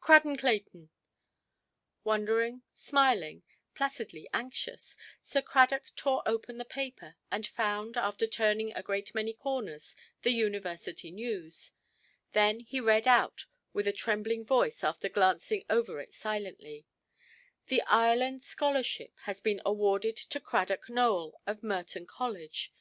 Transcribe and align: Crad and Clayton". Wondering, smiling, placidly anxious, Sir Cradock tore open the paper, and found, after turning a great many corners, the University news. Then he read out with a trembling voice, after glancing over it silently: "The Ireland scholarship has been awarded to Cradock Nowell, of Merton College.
Crad 0.00 0.24
and 0.24 0.38
Clayton". 0.38 0.88
Wondering, 2.02 2.62
smiling, 2.72 3.42
placidly 3.74 4.26
anxious, 4.32 4.96
Sir 5.20 5.42
Cradock 5.42 5.94
tore 5.94 6.22
open 6.26 6.56
the 6.56 6.64
paper, 6.64 7.16
and 7.30 7.46
found, 7.46 7.98
after 7.98 8.26
turning 8.26 8.72
a 8.72 8.82
great 8.82 9.14
many 9.14 9.34
corners, 9.34 9.94
the 10.22 10.30
University 10.32 11.10
news. 11.10 11.72
Then 12.32 12.60
he 12.60 12.80
read 12.80 13.06
out 13.06 13.44
with 13.74 13.86
a 13.86 13.92
trembling 13.92 14.46
voice, 14.46 14.82
after 14.82 15.10
glancing 15.10 15.62
over 15.68 16.00
it 16.00 16.14
silently: 16.14 16.86
"The 17.66 17.82
Ireland 17.82 18.42
scholarship 18.42 19.18
has 19.24 19.42
been 19.42 19.60
awarded 19.66 20.16
to 20.16 20.40
Cradock 20.40 20.88
Nowell, 20.88 21.38
of 21.46 21.62
Merton 21.62 22.06
College. 22.06 22.72